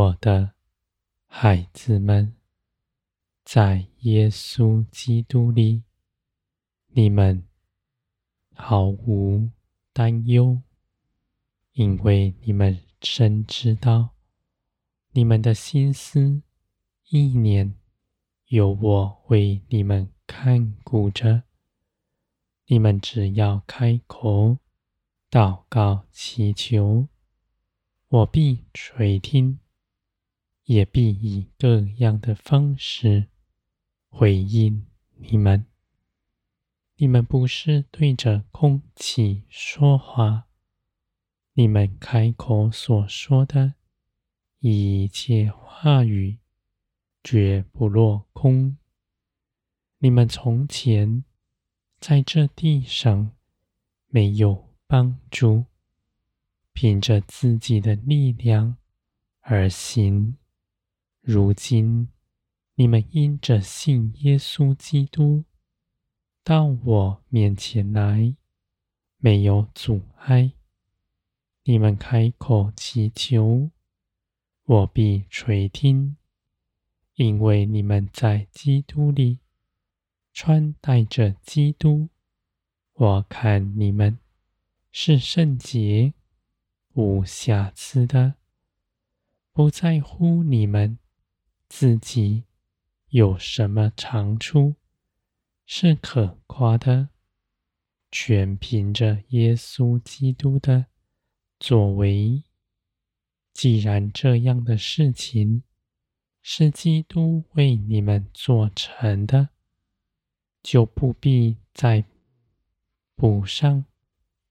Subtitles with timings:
[0.00, 0.54] 我的
[1.26, 2.34] 孩子们，
[3.44, 5.82] 在耶稣基督里，
[6.86, 7.46] 你们
[8.54, 9.50] 毫无
[9.92, 10.62] 担忧，
[11.72, 14.14] 因为你们深知道，
[15.10, 16.40] 你们的心思
[17.10, 17.74] 意念
[18.46, 21.42] 有我为你们看顾着。
[22.68, 24.56] 你们只要开口
[25.30, 27.06] 祷告祈求，
[28.08, 29.58] 我必垂听。
[30.70, 33.26] 也必以各样的方式
[34.08, 35.66] 回应你们。
[36.94, 40.46] 你们不是对着空气说话，
[41.54, 43.74] 你们开口所说的
[44.60, 46.38] 一切话语
[47.24, 48.76] 绝不落空。
[49.98, 51.24] 你们从前
[51.98, 53.32] 在这地上
[54.06, 55.64] 没有帮助，
[56.72, 58.76] 凭着自己的力量
[59.40, 60.36] 而行。
[61.32, 62.08] 如今，
[62.74, 65.44] 你们因着信耶稣基督，
[66.42, 68.34] 到我面前来，
[69.18, 70.54] 没有阻碍。
[71.62, 73.70] 你们开口祈求，
[74.64, 76.16] 我必垂听，
[77.14, 79.38] 因为你们在基督里
[80.32, 82.08] 穿戴着基督。
[82.94, 84.18] 我看你们
[84.90, 86.12] 是圣洁、
[86.94, 88.34] 无瑕疵的，
[89.52, 90.98] 不在乎你们。
[91.70, 92.44] 自己
[93.10, 94.74] 有什么长处
[95.64, 97.10] 是可夸的？
[98.10, 100.86] 全凭着耶稣基督的
[101.60, 102.42] 作为。
[103.52, 105.62] 既然这样的事情
[106.42, 109.50] 是基督为你们做成的，
[110.62, 112.04] 就不必再
[113.14, 113.84] 补上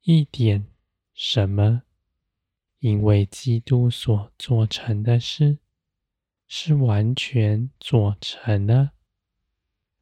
[0.04, 0.66] 一点
[1.14, 1.84] 什么，
[2.80, 5.60] 因为基督所做成的事。
[6.52, 8.94] 是完全做成了，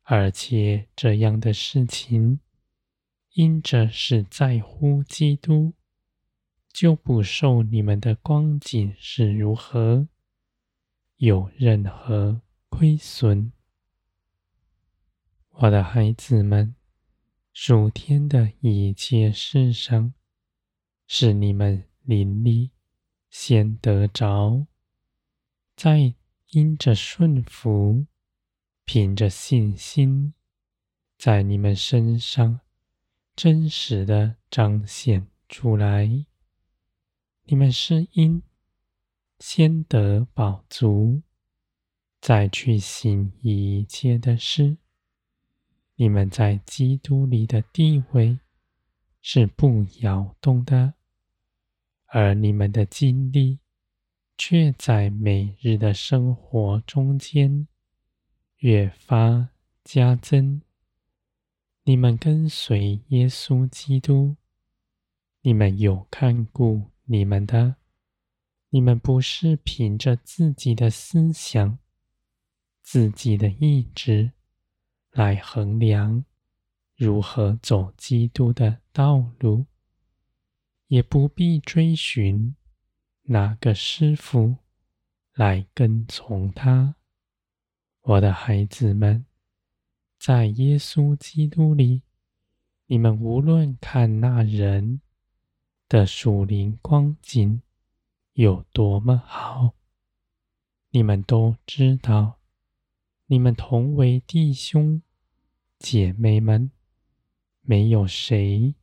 [0.04, 2.40] 而且这样的事情，
[3.34, 5.74] 因着是在乎基督，
[6.72, 10.08] 就不受你们的光景是如何
[11.18, 13.52] 有任何亏损。
[15.50, 16.74] 我的孩子们，
[17.52, 20.14] 属天的一切事上，
[21.08, 22.72] 是你们灵里
[23.30, 24.66] 先得着，
[25.76, 26.14] 在。
[26.52, 28.06] 因着顺服，
[28.86, 30.34] 凭着信心，
[31.18, 32.62] 在你们身上
[33.36, 36.26] 真实的彰显出来。
[37.44, 38.42] 你们是因
[39.40, 41.22] 先得饱足，
[42.22, 44.78] 再去行一切的事。
[45.96, 48.40] 你们在基督里的地位
[49.22, 50.94] 是不摇动的，
[52.06, 53.60] 而你们的经历。
[54.38, 57.68] 却在每日的生活中间
[58.58, 59.50] 越发
[59.84, 60.62] 加增。
[61.84, 64.36] 你们跟随耶稣基督，
[65.42, 67.78] 你们有看顾你们的，
[68.70, 71.80] 你们不是凭着自己的思想、
[72.84, 74.34] 自己的意志
[75.12, 76.26] 来衡量
[76.96, 79.66] 如何走基督的道路，
[80.88, 82.54] 也不必追寻。
[83.30, 84.56] 哪个师傅
[85.34, 86.96] 来跟从他？
[88.00, 89.26] 我的孩子们，
[90.18, 92.04] 在耶稣基督里，
[92.86, 95.02] 你们无论看那人
[95.90, 97.62] 的属灵光景
[98.32, 99.74] 有多么好，
[100.92, 102.40] 你们都知道，
[103.26, 105.02] 你们同为弟兄
[105.78, 106.72] 姐妹们，
[107.60, 108.74] 没有谁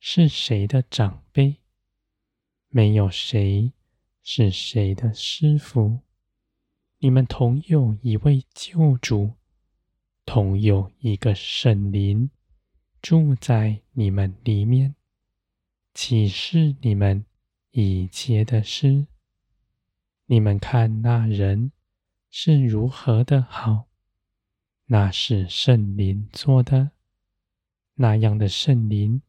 [0.00, 1.58] 是谁的长辈，
[2.68, 3.72] 没有谁。
[4.22, 5.98] 是谁的师傅？
[6.98, 9.32] 你们同有一位救主，
[10.24, 12.30] 同有一个圣灵
[13.00, 14.94] 住在你们里面，
[15.92, 17.24] 启示你们
[17.72, 19.08] 一切的事。
[20.26, 21.72] 你们看那人
[22.30, 23.88] 是如何的好，
[24.86, 26.92] 那是圣灵做的，
[27.94, 29.20] 那样的圣灵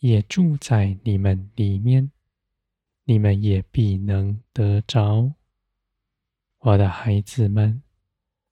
[0.00, 2.10] 也住在你们里面。
[3.08, 5.34] 你们也必能得着，
[6.58, 7.80] 我的孩子们，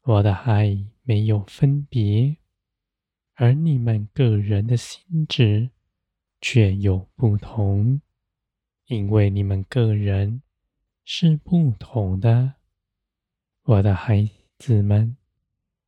[0.02, 2.36] 我的爱没有分别，
[3.34, 5.70] 而你们个人的心智
[6.40, 8.00] 却有不同，
[8.86, 10.42] 因为你们个人
[11.04, 12.54] 是不同的。
[13.64, 15.16] 我的孩子们，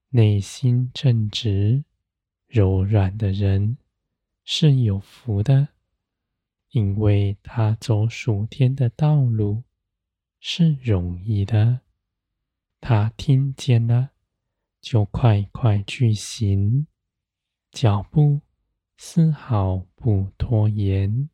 [0.08, 1.84] 内心正直、
[2.48, 3.78] 柔软的人
[4.42, 5.68] 是有福的。
[6.76, 9.62] 因为他走属天的道路，
[10.38, 11.80] 是容易的。
[12.82, 14.10] 他听见了，
[14.82, 16.86] 就快快去行，
[17.72, 18.42] 脚步
[18.98, 21.30] 丝毫不拖延。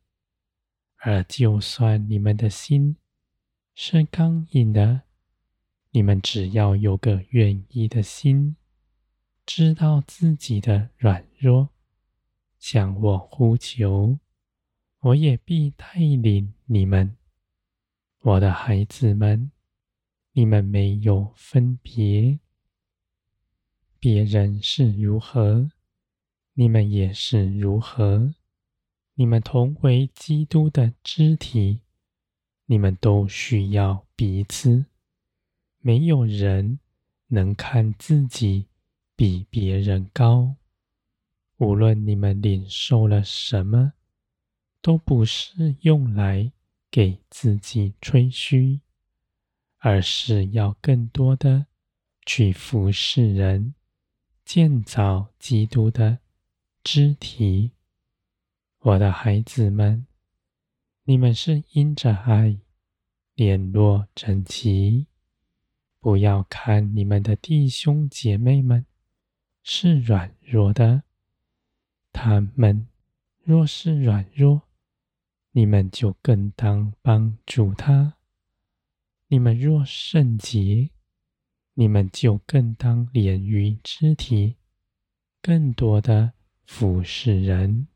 [0.99, 2.95] 而就算你们的心
[3.75, 5.01] 是刚硬的，
[5.91, 8.55] 你们只要有个愿意的心，
[9.45, 11.67] 知道自己的软弱，
[12.59, 14.17] 向我呼求，
[15.03, 17.17] 我也必带领你们。
[18.21, 19.51] 我的孩子们，
[20.31, 22.39] 你们没有分别，
[23.99, 25.69] 别人是如何，
[26.53, 28.33] 你们也是如何。
[29.15, 31.81] 你们同为基督的肢体，
[32.67, 34.85] 你们都需要彼此。
[35.79, 36.79] 没有人
[37.27, 38.67] 能看自己
[39.17, 40.55] 比别人高。
[41.57, 43.91] 无论你们领受了什么，
[44.83, 46.51] 都不是用来
[46.91, 48.81] 给自己吹嘘，
[49.77, 51.67] 而是要更多的
[52.25, 53.73] 去服侍人，
[54.43, 56.19] 建造基督的
[56.83, 57.71] 肢体。
[58.79, 60.05] 我的孩子们，
[61.05, 62.57] 你们是因着爱
[63.35, 65.07] 联络整齐。
[66.01, 68.85] 不要看你们的弟兄姐妹们
[69.63, 71.03] 是软弱的，
[72.11, 72.89] 他们
[73.41, 74.63] 若是软弱，
[75.55, 78.13] 你们就更当帮助他；
[79.27, 80.89] 你们若圣洁，
[81.75, 84.57] 你们就更当连于肢体，
[85.43, 86.33] 更多的
[86.65, 87.87] 服侍人，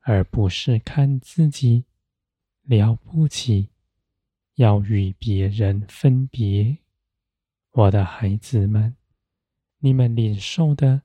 [0.00, 1.84] 而不是看自己
[2.62, 3.68] 了不起，
[4.54, 6.78] 要与别人分别。
[7.72, 8.96] 我的孩子们，
[9.80, 11.02] 你们领受的，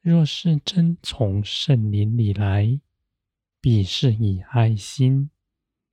[0.00, 2.80] 若是真从圣灵里来，
[3.60, 5.30] 必是以爱心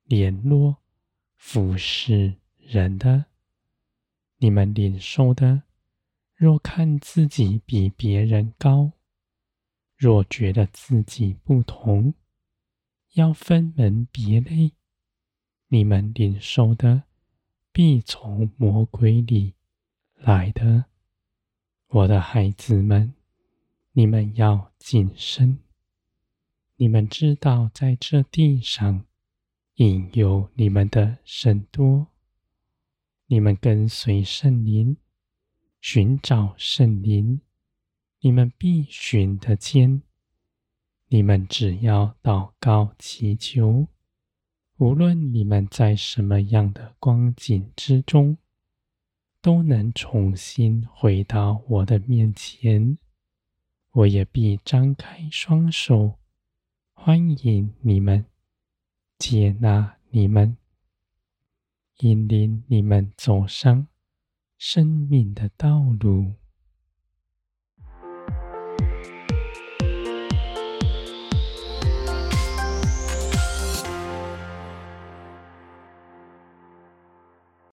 [0.04, 0.78] 联络
[1.36, 3.26] 服侍人的。
[4.38, 5.62] 你们领受的，
[6.34, 8.92] 若看自己比别人高，
[9.96, 12.14] 若觉得自己不同，
[13.14, 14.72] 要分门别类，
[15.68, 17.04] 你们领受的，
[17.72, 19.54] 必从魔鬼里。
[20.18, 20.86] 来的，
[21.88, 23.14] 我的孩子们，
[23.92, 25.58] 你们要谨慎。
[26.76, 29.06] 你们知道，在这地上
[29.76, 32.08] 引诱你们的甚多。
[33.26, 34.96] 你们跟随圣灵，
[35.80, 37.40] 寻找圣灵，
[38.20, 40.02] 你们必寻得见。
[41.08, 43.88] 你们只要祷告祈求，
[44.78, 48.38] 无论你们在什么样的光景之中。
[49.42, 52.98] 都能重新回到我的面前，
[53.92, 56.18] 我也必张开双手，
[57.06, 58.26] 欢迎你们，
[59.16, 60.56] 接纳你们，
[61.98, 63.86] 引领你们走上
[64.58, 66.34] 生命的道路。